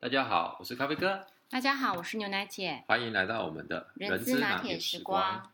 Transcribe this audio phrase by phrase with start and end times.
[0.00, 5.50] 大家好，我是咖啡哥，大家好，我是牛奶姐，欢迎来到我们的人资拿铁时光。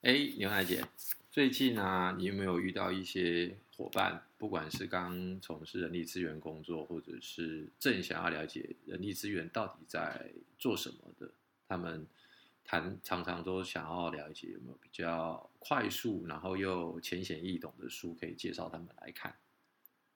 [0.00, 0.82] 哎，牛奶姐，
[1.30, 11.30] 最近呢，你有没有遇到一些伙伴，不管是刚从事人力资源工作，或者是正想要了解人力资源到底在做什么的，
[11.68, 12.06] 他们
[12.64, 19.34] 谈常常都想要了解有没有比较快速，然后又浅显易懂的书可以介绍他们来看。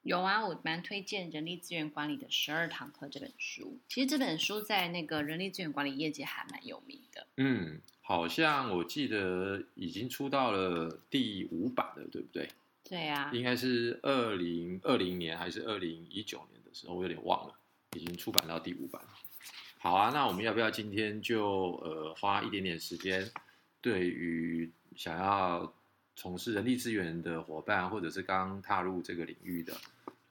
[0.06, 3.76] 有啊，我蛮推荐《人力资源管理的十二堂课》这本书。
[3.88, 7.26] 其实这本书在那个人力资源管理业界还蛮有名的。
[7.38, 12.48] 嗯，好像我记得已经出到了第五版了，对不对？
[12.84, 17.54] 对啊，应该是二零二零年还是二零一九年的时候，我有点忘了，
[17.96, 19.02] 已经出版到第五版。
[19.78, 23.28] 好啊，那我们要不要今天就呃花一点点时间，
[23.80, 25.74] 对于想要
[26.16, 29.76] 从事人力资源的伙伴，或者是刚踏入这个领域的？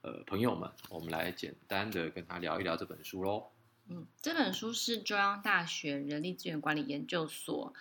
[0.02, 3.48] 呃，朋友们，我们来简单的跟他聊一聊这本书喽。
[3.88, 7.74] 嗯，这本书是中央大学人力资源管理研究所，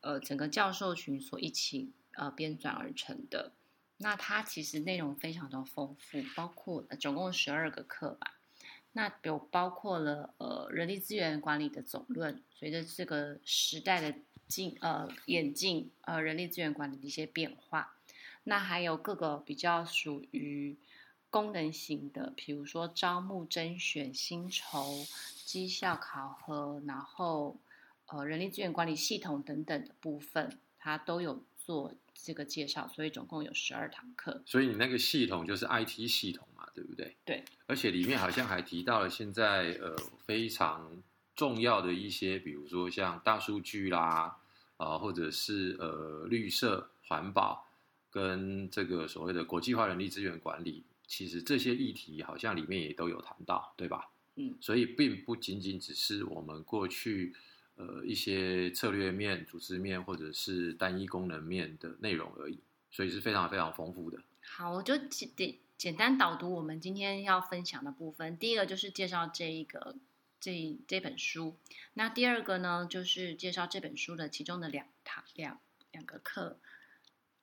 [0.00, 3.52] 呃，整个教授群所一起呃编撰而成的。
[3.98, 8.34] 那它其实内容非常的丰富，包括总共十二个课吧。
[8.92, 14.16] 那有包括了呃人力资源管理的总论，随着这个时代的
[14.52, 17.94] 进呃演进，呃人力资源管理的一些变化。
[18.44, 20.76] 那还有各个比较属于。
[21.32, 25.06] 功能型的，比如说招募、甄选、薪酬、
[25.46, 27.56] 绩效考核，然后
[28.08, 34.42] 呃人力资源管理系统等等的部分，它都有做这个介绍，所以总共有十二堂课。
[34.44, 37.16] 所以你那个系统就是 IT 系统嘛，对不对？
[37.24, 37.42] 对。
[37.66, 41.02] 而且里面好像还提到了现在呃非常
[41.34, 44.36] 重要的一些，比如说像大数据啦，
[44.76, 47.68] 啊或者是呃绿色环保
[48.10, 50.84] 跟这个所谓的国际化人力资源管理。
[51.06, 54.10] 其实这些议题好像里面也都有谈到，对吧？
[54.36, 57.34] 嗯，所以并不仅仅只是我们过去
[57.74, 62.58] 呃一些策略面、组织面或者是单一功能面的内容而已，
[62.90, 64.18] 所以是非常非常丰富的。
[64.40, 68.38] 好，我就简简单导读我们今天要分享的部分。
[68.38, 69.96] 第一个就是介绍这一个
[70.42, 71.56] 这这本书，
[71.94, 75.58] 那第二个呢就是介绍这本书的其中的两堂两
[75.90, 76.58] 两个课。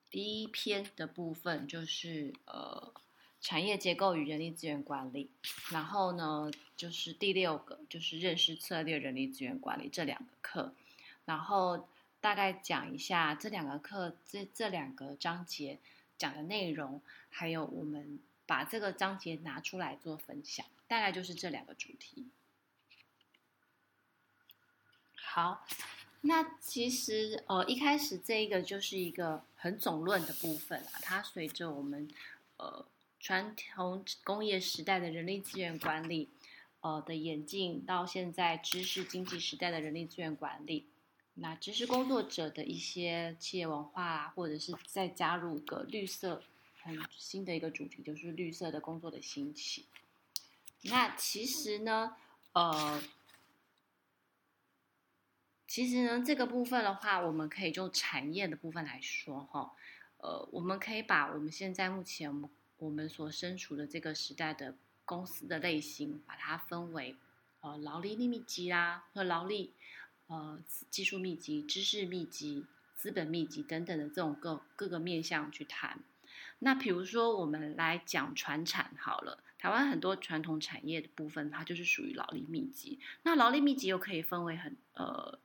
[0.08, 2.92] 第一篇的部分就是呃。
[3.42, 5.30] 产业结构与人力资源管理，
[5.72, 10.74] 然后呢，就是第六个，就是认识策略人力资源管理这两个课，
[11.24, 11.88] 然后
[12.20, 15.78] 大概讲一下这两个课这这两个章节
[16.18, 17.00] 讲的内容，
[17.30, 22.26] 还有我们把这个章节拿出来做分享，大概就是这两个主题。
[25.24, 25.66] 好，
[26.22, 32.08] 那其实呃一开始这一个就是一个很总论的部分啊，它随着我们
[32.56, 32.86] 呃。
[33.22, 36.30] 传统工业时代的人力资源管理，
[36.80, 40.86] 呃的演进，到现在知识经济时代的人力资源管理，
[41.34, 46.42] 那知识工作者的一些企业文化，啊或者是再加入个绿色，
[46.80, 49.84] 很新的一个主题，就是绿色的工作的兴起。
[50.84, 52.16] 那其实呢，
[52.54, 53.02] 呃，
[55.70, 59.70] 其实呢，这个部分的话，我们可以就产业的部分来说，哈，
[60.16, 67.14] 呃，我们可以把我们现在目前我们我们所身处的这个时代的公司的类型，把它分为
[67.60, 69.72] 呃劳力密集啦，和劳力
[70.26, 70.60] 呃
[70.90, 72.66] 技术密集、知识密集、
[72.96, 76.00] 资本密集等等的这种各各个面向去谈。
[76.58, 82.98] 那比如说我们来讲传产好了，台湾很多传统产业的部分，它就是属于劳力密集。
[83.22, 85.38] 那劳力密集又可以分为很呃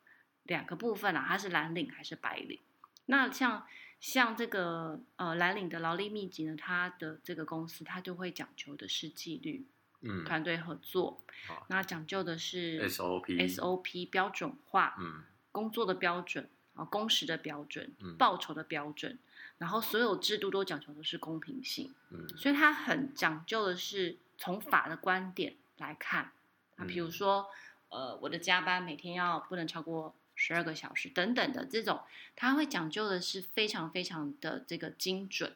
[0.46, 2.60] 两个部分啦，它是蓝领还是白领？
[3.06, 3.68] 那像。
[4.02, 9.66] 像这个呃蓝领的劳力密集呢，它的这个公司它就会讲究的是纪律，
[10.02, 11.22] 嗯，团队合作，
[11.70, 19.18] 那讲究的是 SOP SOP 标准化，嗯，工作的标准啊，工时的标准，嗯，报酬的标准，
[19.58, 26.32] 然后所有制度都讲求的是公平性，嗯，所以它很讲究的是从法的观点来看
[26.76, 27.48] 啊，比如说
[27.90, 30.14] 呃我的加班每天要不能超过。
[30.36, 32.02] 十二个小时等等的这种，
[32.36, 35.56] 他会讲究的是非常非常的这个精准，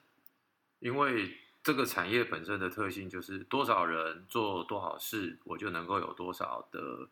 [0.80, 7.10] 因为这个产业本身的特性就是多少人做多少事，我就能够有多少的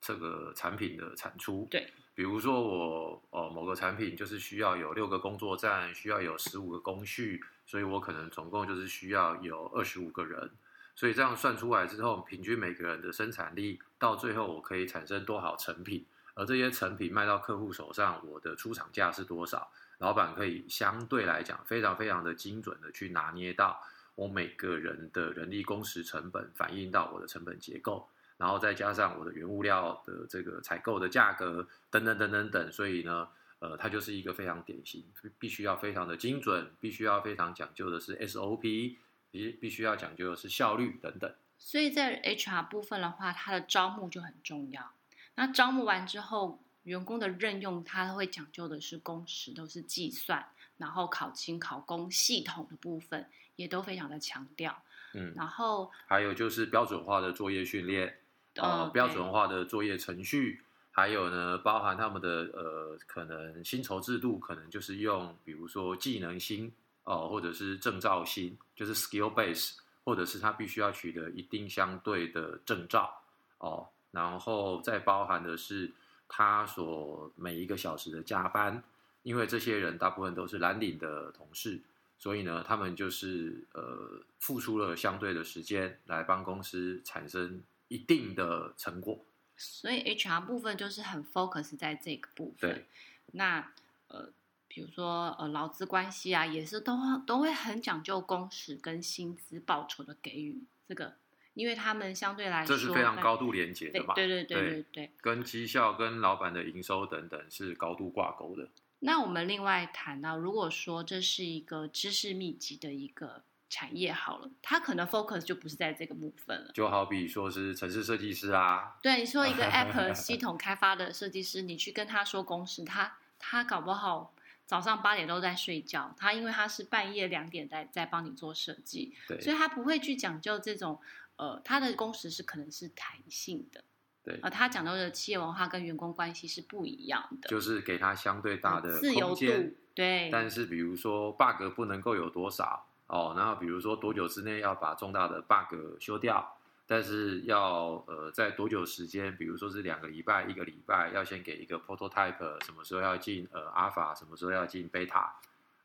[0.00, 1.68] 这个产品的产出。
[1.70, 10.50] 对，比如说我哦某个产品就是需要有六个工作站，需要有十五个工序，所以我可能总共就是需要有二十五个人，
[10.96, 16.06] 所以这样算出来之后，平均每个人的生产力到最后我可以产生多少成品。
[16.34, 19.70] 而这些成品卖到客户手上，我的出厂价是多少？
[19.98, 23.82] 老板可以相对来讲非常非常的精准的去拿捏到
[24.14, 28.08] 我每个人的人力工时成本，反映到我的成本结构。
[28.38, 33.28] 然后再加上我的原物料的这个采购的价格等等等等等，所以呢，
[33.58, 35.04] 呃，它就是一个非常典型，
[35.38, 38.96] 必须要非常的精准，必须要非常讲究的是 SOP，
[39.30, 41.30] 必必须要讲究的是效率等等。
[41.58, 44.94] 所以在 HR 部分的话，它的招募就很重要。
[45.40, 50.46] 那招募完之后，员工的任用，他会讲究的是工时，都是计算，
[50.76, 53.26] 然后考勤考公系统的部分
[53.56, 54.82] 也都非常的强调。
[55.14, 58.18] 嗯，然后还有就是标准化的作业训练，
[58.56, 66.70] 呃，呃标准化的作业程序，还有呢，包含他们的呃，可能薪酬制度，可能就是用比如说技能薪
[67.04, 73.22] 哦、或者是证照薪，就是 skill base，或者是他必须要取得一定相对的证照
[73.56, 75.92] 哦，然后再包含的是
[76.28, 78.82] 他所每一个小时的加班，
[79.22, 81.80] 因为这些人大部分都是蓝领的同事，
[82.18, 89.18] 所以呢，他们就是呃付出了相对的时间来帮公司产生一定的成果。
[89.56, 92.70] 所以 HR 部分就是很 focus 在这个部分。
[92.72, 92.86] 对，
[93.32, 93.72] 那
[94.08, 94.30] 呃，
[94.66, 96.96] 比如说呃劳资关系啊，也是都
[97.26, 101.14] 都会很讲究工时跟薪资报酬的给予这个，
[101.60, 105.10] 因为他们相对来说这是非常高度连结的嘛，对对对对对。
[105.20, 108.66] 跟绩效、跟老板的营收等等是高度挂钩的。
[109.00, 116.70] 那我们另外谈到，如果说这是一个知识密集的一个产业好了，它可能 focus 就不是在这个部分了。
[116.72, 124.34] 就好比说是城市设计师啊，对，你说一个 App 系统开发的设计师，你去跟他说公式，他他搞不好
[124.66, 131.00] 早上八点都在睡觉，他因为他是半夜两点在在帮你做设计，对所以他不会去讲究这种
[131.40, 133.82] 呃，他的工时是可能是弹性的，
[134.22, 134.38] 对。
[134.42, 155.30] 呃，他讲到的企业文化跟员工关系是不一样的，就是给他相对大的自由度，，对，但是比如说 bug 不能够有多少哦，然后比如说多久之内要把重大的 bug 修掉，但是要呃在多久时间，比如说是两个礼拜、一个礼拜，要先给一个 prototype，什么时候要进呃 alpha，什么时候要进 beta，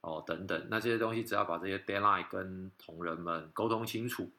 [0.02, 4.30] 哦等等，那这些东西只要把这些 deadline 跟同仁们沟通清楚，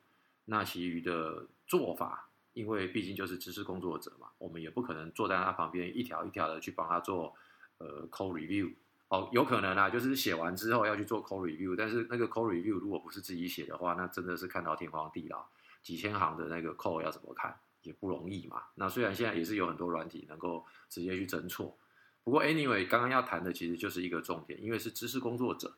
[0.46, 7.34] 那其余的做法，因为毕竟就是知识工作者嘛，我们也不可能坐在他旁边一条一条的去帮他做
[7.78, 8.72] 呃 code review。
[9.08, 15.46] 哦，有可能啊，就是写完之后要去做 code review，但是那个 code review 如果不是自己写的话，那真的是看到天荒地老，
[15.80, 18.64] 几千行的那个 code 要怎么看也不容易嘛。
[18.74, 21.76] 那虽然现在也是有很多软体能够直接去侦错，
[22.24, 25.72] 不过 anyway，刚刚要谈的其实就是一个重点，因为是知识工作者，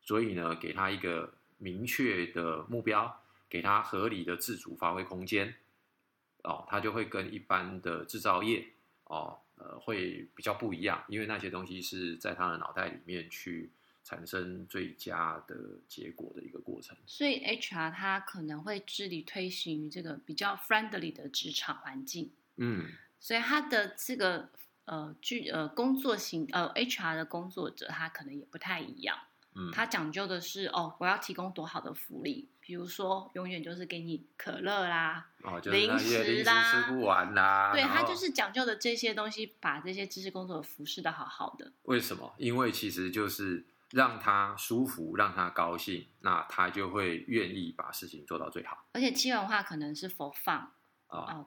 [0.00, 3.21] 所以呢，给他一个明确的目标，
[3.52, 5.54] 给他合理的自主发挥空间，
[6.42, 8.66] 哦，他就会跟一般的制造业
[9.04, 9.38] 哦。
[9.56, 13.70] 呃，会比较不一样，因为那些东西是在他的脑袋里面去
[14.02, 15.54] 产生最佳的
[15.86, 16.96] 结果的一个过程。
[17.06, 22.86] 所以 HR 他可能会致力推行这个比较 friendly 的职场环境，嗯，
[23.20, 24.48] 所以他的这个
[24.86, 29.16] 呃具呃工作型呃 HR 的工作者，他可能也不太一样。
[29.54, 37.70] 嗯，他讲究的是哦，我要提供多好的福利，比如说永远就是给你可乐啦，哦，就是零食啦吃不完啦。
[37.72, 41.72] 对他就是讲究的这些东西，把这些知识工作者服侍的好好的。
[41.82, 42.34] 为什么？
[42.38, 50.72] 因为其实就是让他舒服，让他高兴，那他就会愿意把事情做到最好而且企业文化可能是否放
[51.08, 51.18] 啊。
[51.34, 51.46] 哦，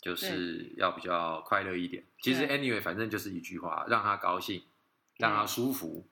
[0.00, 2.04] 就是要比较快乐一点。
[2.22, 4.62] 其实 anyway，反正就是一句话，让他高兴，
[5.18, 6.06] 让他舒服，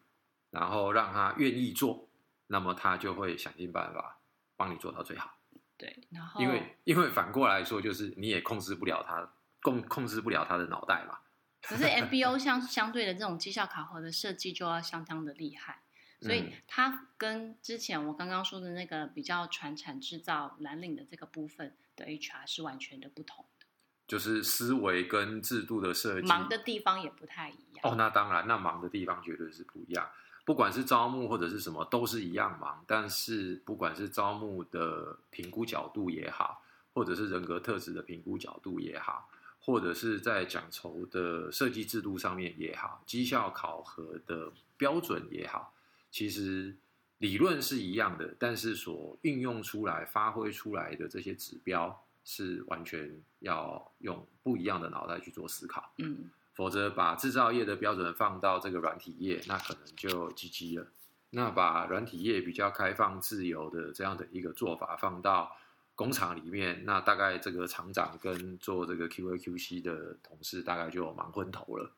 [0.52, 2.08] 然后让他愿意做，
[2.46, 4.20] 那么他就会想尽办法
[4.56, 5.38] 帮你做到最好。
[5.76, 9.32] 对，然后因为因为反过来说，就是你也控制不了他，
[9.62, 11.18] 控控制不了他的脑袋嘛。
[11.62, 15.82] 可是 MBO 相相对的这种绩效考核的设计就要相当的厉害，
[16.20, 23.66] 所以嗯它跟之前我刚刚说的那个比较传产制造蓝领的这个部分的 HR 是完全的不同的，
[24.06, 27.80] 就是思维跟制度的设计，忙的地方也不太一样。
[27.82, 30.10] 哦，那当然，那忙的地方绝对是不一样。
[30.44, 32.84] 不管是招募或者是什么，都是一样忙。
[32.86, 39.28] 但是不管是招募的评估角度也好，或者是人格特质的评估角度也好，
[39.60, 45.72] 或者是在奖酬的设计制度上面也好，绩效考核的标准也好，
[46.10, 46.74] 其实
[47.18, 55.92] 理论是一样的，但是所运用出来、发挥出来的这些指标是完全要用不一样的脑袋去做思考。
[55.98, 60.86] 嗯，否则把制造业的标准放到这个软体业，那可能就 GG 了。
[61.30, 65.56] 那把软体业比较开放自由的这样的一个做法放到
[65.94, 71.90] 工厂里面，那大概这个厂长跟做这个 QA QC 的同事大概就忙昏头了，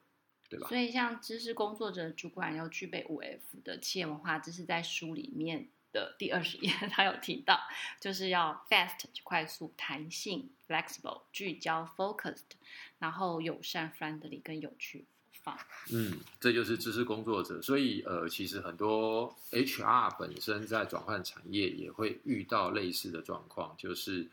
[0.48, 0.68] 对吧？
[0.68, 7.58] 所以像知识工作者主管要具备五 F 的企业文化，这是在书里面的第二十页， 他有提到，
[8.00, 12.58] 就是要 fast 快速、弹性 flexible、聚焦 focused，
[12.98, 15.06] 然后友善 friendly 跟有趣
[15.42, 15.56] 放。
[15.92, 17.62] 嗯，这就是知识工作者。
[17.62, 24.28] 所以呃，其实很多 HR 本身在转换产业也会遇到类似的状况，就是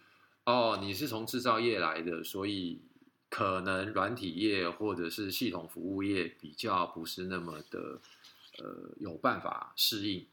[0.46, 2.82] 哦，你是从制造业来的，所以
[3.30, 8.02] 可能软体业或者是系统服务业比较不是那么的
[8.58, 10.26] 呃有办法适应。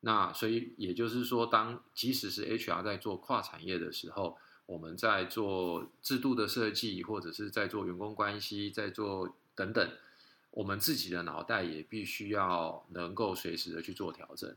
[0.00, 9.90] 那所以也就是说，当即使是 HR 在做跨产业的时候，我们在做制度的设计，或者是在做员工关系，在做等等，
[10.50, 14.54] 我们自己的脑袋也必须要能够随时的去做调整。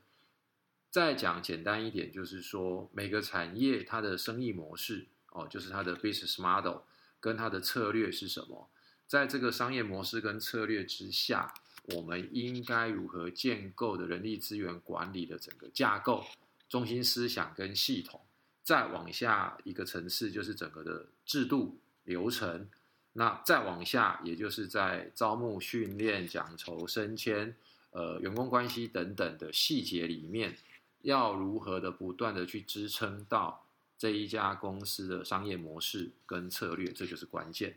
[0.91, 6.81] 再讲简单一点，就是说每个产业它的生意模式哦，就是它的 business model
[7.19, 8.69] 跟它的策略是什么，
[9.07, 11.53] 在这个商业模式跟策略之下。
[11.95, 16.25] 我们应该如何建构的人力资源管理的整个架构、
[16.67, 18.21] 中心思想跟系统？
[18.63, 22.69] 再往下一个层次，就是整个的制度流程。
[23.13, 27.55] 那再往下，也就是在招募、训练、奖酬、升迁、
[27.89, 30.55] 呃员工关系等等的细节里面，
[31.01, 33.65] 要如何的不断的去支撑到
[33.97, 37.75] 这一家公司的商业模式跟策略，这就是关键。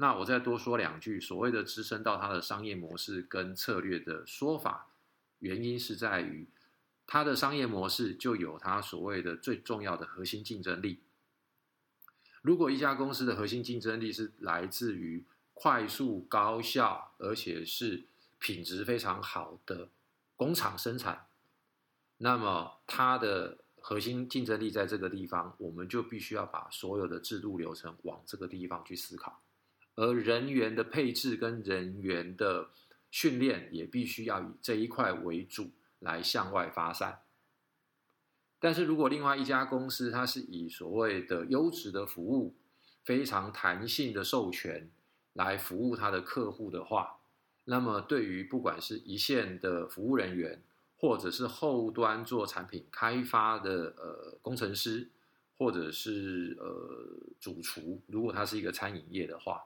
[0.00, 4.86] 那我再多说两句，所谓的支撑到它的商业模式跟策略的说法，
[5.40, 6.48] 原因是在于
[7.06, 11.00] 它的商业模式就有它所谓的最重要的核心竞争力。
[12.40, 18.04] 如果一家公司的核心竞争力是来自于快速、高效，而且是
[18.38, 19.90] 品质非常好的
[20.34, 21.26] 工厂生产，
[22.16, 29.42] 那么它的核心竞争力在这个地方，我们就必须要把所有的制度流程往这个地方去思考。
[30.00, 32.70] 而人员的配置跟人员的
[33.10, 37.20] 训练也必须要以这一块为主来向外发散。
[38.58, 42.56] 但是如果另外一家公司它是以所谓的优质的服务、
[43.04, 44.90] 非常弹性的授权
[45.34, 47.18] 来服务它的客户的话，
[47.66, 50.62] 那么对于不管是一线的服务人员，
[50.96, 55.10] 或者是后端做产品开发的呃工程师，
[55.58, 59.62] 或者是呃主厨，如果他是一个餐饮业的话。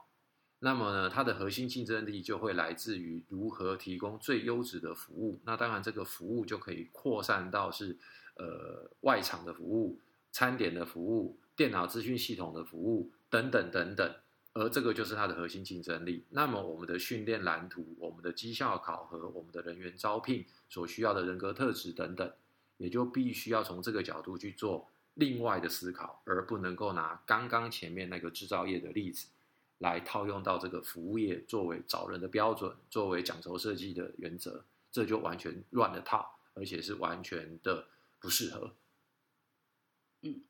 [0.65, 5.39] 那么呢，它的核心竞争力就会来自于如何提供最优质的服务。
[5.45, 7.95] 那当然，这个服务就可以扩散到是
[8.37, 10.01] 呃外场的服务、
[10.33, 14.15] 餐点的服务、电脑资讯系统的服务等等等等。
[14.55, 16.25] 而这个就是它的核心竞争力。
[16.31, 22.33] 那么我们的训练蓝图、我们的绩效考核、我们的人员招聘所需要的人格特质等等，
[22.79, 29.27] 也就必须要从这个角度去做另外的思考，而不能够拿刚刚前面那个制造业的例子。
[29.79, 37.89] 来套用到这个服务业作为找人的标准，作为奖酬设计的原则，这就完全乱了套，而且是完全的
[38.19, 38.75] 不适合。
[40.23, 40.43] 嗯，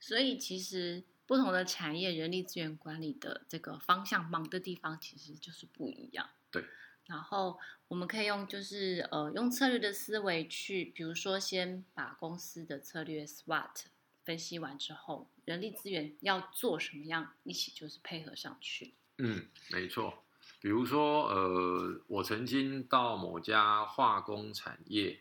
[0.00, 6.30] 所以其实不同的产业人力资源管理的这个方向忙的地方其实就是不一样。
[6.50, 6.64] 对。
[7.06, 7.58] 然后
[7.88, 13.86] 我们可以用就是呃用策略的思维去，比如说先把公司的策略 SWOT。
[14.30, 18.94] 分析完之后，人力资源要做什么样，一起就是配合上去。
[19.18, 20.22] 嗯，没错。
[20.60, 25.18] 比如说，呃，我曾经到某家化工产业，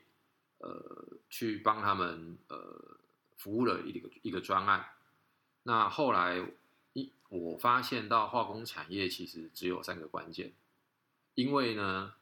[0.59, 2.99] 呃，去帮他们呃
[3.35, 4.85] 服务了一个一个专案。
[5.63, 6.47] 那后来
[6.93, 10.53] 一我发现到化工产业其实只有三个关键，
[11.33, 12.13] 因为呢，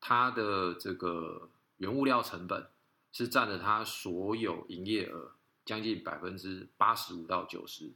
[0.00, 2.66] 它的这个原物料成本
[3.12, 5.32] 是占了它所有营业额。
[5.64, 7.94] 将近百分之八十五到九十，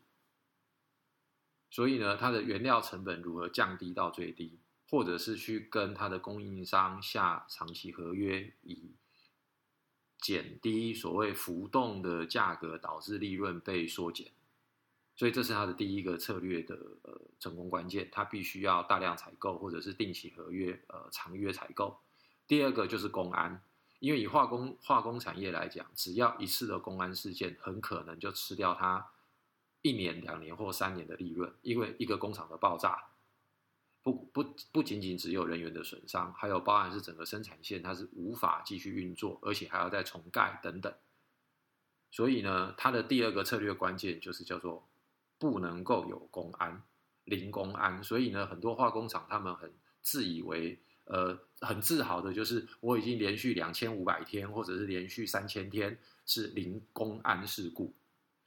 [1.69, 4.59] 所以呢，它的原料成本如何降低到最低，
[4.89, 8.95] 或者是去跟它的供应商下长期合约，以
[10.19, 14.33] 减低所谓浮动的价格导致利润被缩减，
[15.15, 22.01] 所以这是它的第一个策略的呃成功关键，它必须要大量采购或者是定期合约呃长约采购。
[22.47, 23.63] 第二个就是公安。
[24.01, 29.11] 因为以化工化工产业来讲，只要一次的公安事件，很可能就吃掉它
[29.83, 31.53] 一年、两年或三年的利润。
[31.63, 33.09] 因为一个工厂的爆炸，
[34.05, 40.95] 不不不仅仅只有人员的损伤，还有包含是整个生产线它是无法继续运作，而且还要再重盖等等。
[42.13, 44.89] 所以呢，它的第二个策略关键就是叫做
[45.39, 46.83] 不能够有公安、
[47.25, 48.03] 零公安。
[48.05, 50.79] 所以呢，很多化工厂他们很自以为。
[51.09, 57.95] 呃，很自豪的就是我已经连续两千五百天，或者是连续三千天是零公安事故，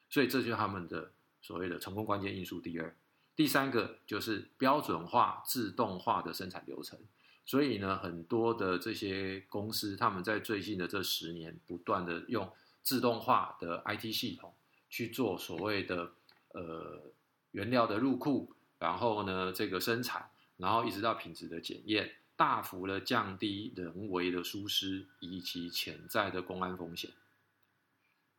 [0.10, 2.62] 所以这就是他们的所谓的成功关键因素。
[2.62, 2.96] 第二，
[3.36, 7.00] 第三个就是标准化、自动化的生产流程。
[7.44, 12.48] 所以呢，很多的这些公司，他们在最近的这十年，不断的用
[12.84, 14.54] 自动化的 IT 系统
[14.88, 16.12] 去做所谓的
[16.54, 17.02] 呃
[17.50, 22.12] 原料的入库，然后呢这个生产，然后一直到品质的检验，
[22.42, 27.12] 大幅的降低人为的疏失以及潜在的公安风险。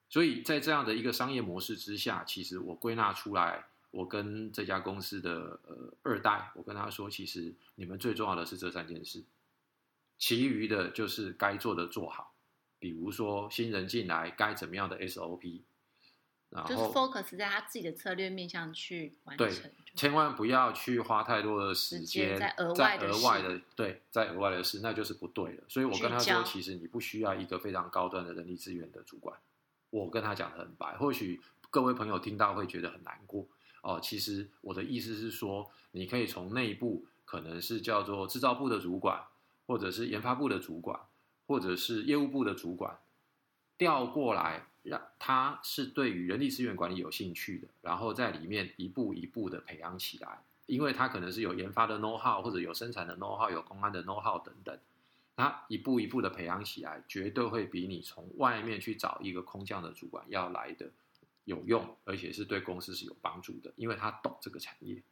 [0.08, 3.66] 所以在这样的一个商业模式之下，其实我归纳出来。
[3.92, 9.22] 我跟这家公司的呃二代，我跟他说，其实你们最重要的是这三件事，
[10.18, 12.34] 其余的就是该做的做好。
[12.80, 15.60] 比如说新人进来该怎么样的 SOP，
[16.52, 25.62] 然后就是 focus 在他自己的策略面向去完成，千万不要去花太多的时间在额外的额外的对在额外的事，那就是不对的。
[25.68, 29.36] 所以我跟他说，其实你不需要一个非常高端的人力资源的主管。
[29.90, 31.40] 我跟他讲的很白，或许
[31.70, 33.46] 各位朋友听到会觉得很难过。
[33.82, 39.22] 哦，其实我的意思是说，你可以从内部，可能是叫做制造部的主管，
[39.66, 41.00] 或者是研发部的主管，
[41.46, 42.98] 或者是业务部的主管，
[43.76, 54.78] 调过来，让他是对于人力资源管理有兴趣的，然后在里面一步一步的培养起来，因为他可能是有研发的 know how，或者有生产的 know how，有公安的 know how 等等，
[55.36, 60.90] 他一步一步的培养起来，绝对会比你从外面去找一个空降的主管要来的。
[61.44, 65.02] 有用，而且是对公司是有帮助的，因为他懂这个产业。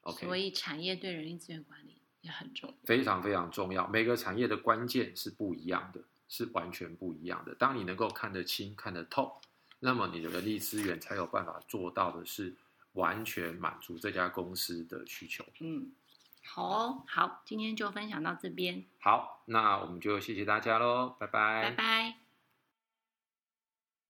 [0.00, 3.86] OK，所以产业对人力资源管理也很重要，非常非常重要。
[3.86, 6.00] 每个产业的关键是不一样的，
[6.30, 7.54] 是完全不一样的。
[7.56, 9.38] 当你能够看得清、看得透，
[9.80, 12.54] 那么你的人力资源才有办法做到的是
[12.92, 15.44] 完全满足这家公司的需求。
[15.58, 15.92] 嗯，
[16.42, 18.84] 好哦，好，今天就分享到这边。
[19.00, 22.19] 好，那我们就谢谢大家喽，拜拜，拜拜。